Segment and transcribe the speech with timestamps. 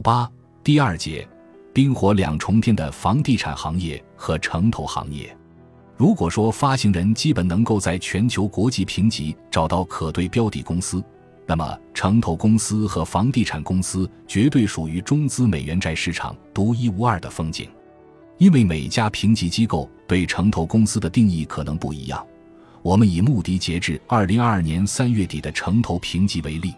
[0.00, 0.30] 八
[0.62, 1.26] 第二节，
[1.72, 5.34] 冰火两重天的房地产行业和城投行业。
[5.96, 11.02] 如果说发行人基本能够在全球国际评级找到可对标的公司，
[11.46, 17.68] 那么城投公司和房地产公司绝对属于中资美元债市场独一无二的风景。
[18.36, 22.24] 因为每家评级机构对城投公司的定义可能不一样，
[22.82, 26.72] 我们以穆迪截至二零二二年三月底的城投评级为例。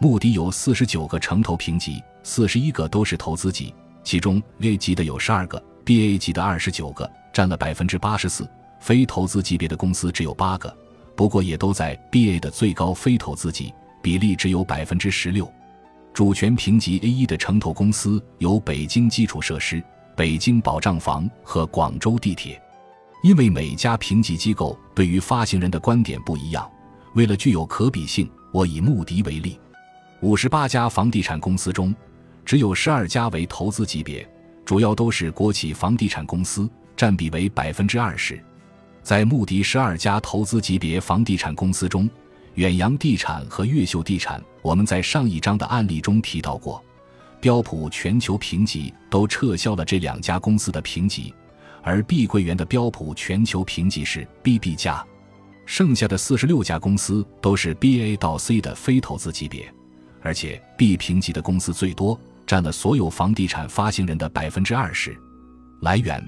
[0.00, 3.74] 穆迪有四十九个城投评级，四十一个都是投资级，
[4.04, 7.10] 其中 A 级的有十二个，BA 级的二十九个。
[7.32, 8.46] 占了百分之八十四，
[8.80, 10.76] 非投资级别的公司只有八个，
[11.16, 13.72] 不过也都在 BA 的最高非投资级，
[14.02, 15.50] 比例只有百分之十六。
[16.12, 19.82] 主权评级 A 一的城投公司有北京基础设施、
[20.14, 22.60] 北京保障房和广州地铁。
[23.22, 26.70] 因为每家评级机构对于发行人的观点不一样，
[27.14, 29.58] 为了具有可比性，我以穆迪为例，
[30.20, 31.94] 五十八家房地产公司中，
[32.48, 34.26] 只有十二家为投资级别，
[34.64, 36.66] 主要都是国企房地产公司。
[36.96, 38.42] 占比为百分之二十，
[39.02, 42.08] 在穆迪十二家投资级别房地产公司中，
[42.54, 46.82] 远洋地产和越秀地产，我们在上一章的案例中提到过，
[47.38, 51.32] 标普全球评级都撤销了这两家公司的评级，
[51.82, 55.06] 而碧桂园的标普全球评级是 BB 加，
[55.66, 59.72] 剩下的四十六家公司都是 BA 到 C 的非投资级别，
[60.22, 65.16] 而且 B 评级的公司最多，占了所有房地产发行人的百分之二十。
[65.82, 66.20] 来源。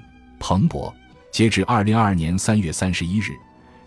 [0.43, 0.91] 彭博，
[1.31, 3.29] 截至二零二二年三月三十一日，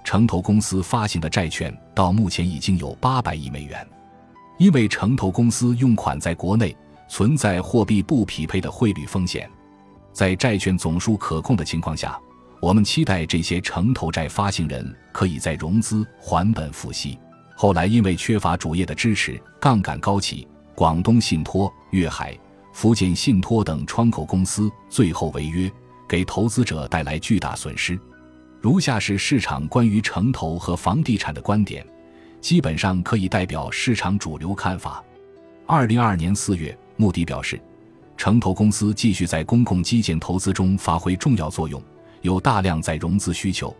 [0.04, 3.84] 城投公司发行的债券到目前已经有八百亿美元。
[4.56, 6.76] 因为城投公司用款在国内，
[7.08, 9.50] 存在货币不匹配的汇率风险。
[10.12, 12.16] 在债券总数可控的情况下，
[12.60, 17.18] 我们期待这些城投债发行人可以在融资还本付息。
[17.56, 20.46] 后来因为缺乏主业的支持，杠杆高企，
[20.76, 22.36] 广东信托、粤海、
[22.72, 25.70] 福建信托等窗口公司最后违约。
[26.06, 27.98] 给投资者带来巨大损失。
[28.60, 31.84] 如下是市场关于城投和房地产的观点，
[32.42, 35.02] 基本上可以代表市场主流看法。
[35.66, 37.58] 二零二二年四月，穆迪表示，
[38.18, 41.82] 城投公司继续在公共基建投资中发挥重要作用，
[42.20, 43.74] 有大量在融资需求。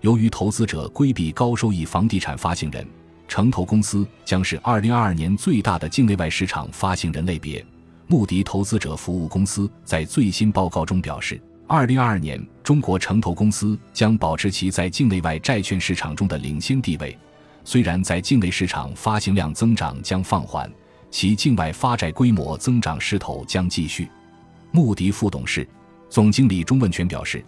[0.00, 2.86] 由于投资者规避高收益房地产发行人，
[3.28, 7.64] 城投公司将是二零二二年最大的境内外市场发行人类别。
[8.06, 11.40] 穆迪投资者服务公司在最新报告中表示。
[11.68, 17.18] 二零二二年，中国城投公司将保持其在境内外债券市场中的领先地位。
[17.64, 20.70] 虽然在境内市场发行量增长将放缓，
[21.10, 24.08] 其境外发债规模增长势头将继续。
[24.70, 25.68] 穆迪副董事、
[26.08, 27.44] 总经理钟问全表示，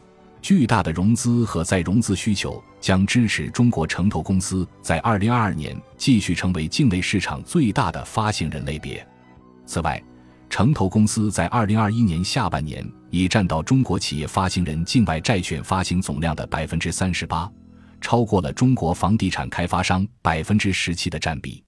[0.49, 9.07] 巨大的融资和再融资需求将支持中国城投公司在二零二二年继续成为境内市场最大的发行人类别。
[9.67, 10.03] 此外，
[10.49, 17.47] 城投公司在二零二一年下半年已占到中国企业发行人境外债券发行总量的百分之三十八，
[18.01, 21.63] 超过了中国房地产开发商百分之十七的占比。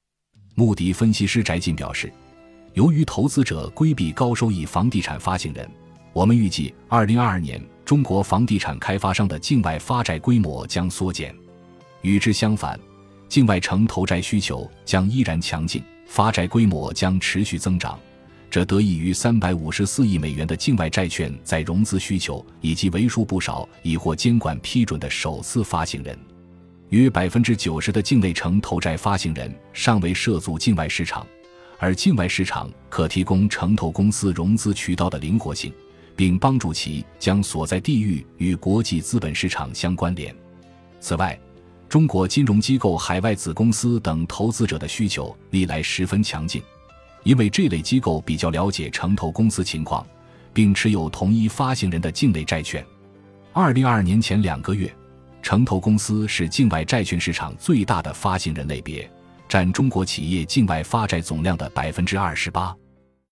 [0.54, 2.10] 穆迪分析师翟进表示，
[2.72, 5.70] 由于投资者规避高收益房地产发行人，
[6.14, 11.34] 我们预计二零二二年中国房地产开发商的境外发债规模将缩减。
[12.02, 12.78] 与之相反，
[13.28, 17.98] 境外城投债需求将依然强劲，发债规模将持续增长。
[18.48, 26.16] 这得益于三百五十四亿美元的境外债券在融资需求，以及为数不少已获监管批准的首次发行人。
[26.90, 31.26] 约百分之九十的境内城投债发行人尚未涉足境外市场，
[31.76, 35.72] 而境外市场可提供城投公司融资渠道的灵活性，
[36.20, 40.36] 并帮助其将所在地域与国际资本市场相关联。
[41.00, 41.40] 此外，
[41.88, 46.62] 中国金融机构海外子公司等投资者的需求历来十分强劲。
[47.22, 50.06] 因为这类机构比较了解城投公司情况，
[50.52, 52.84] 并持有同一发行人的境内债券。
[53.54, 54.94] 二零二二年前两个月，
[55.40, 59.10] 城投公司是境外债券市场最大的发行人类别，
[59.48, 62.76] 占中国企业境外发债总量的百分之二十八。